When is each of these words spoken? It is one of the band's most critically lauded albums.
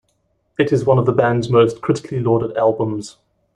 It 0.57 0.73
is 0.73 0.83
one 0.83 0.97
of 0.97 1.05
the 1.05 1.11
band's 1.11 1.47
most 1.51 1.81
critically 1.83 2.19
lauded 2.21 2.57
albums. 2.57 3.17